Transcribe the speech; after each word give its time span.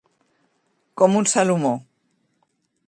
Com 1.01 1.19
un 1.21 1.29
Salomó. 1.35 1.75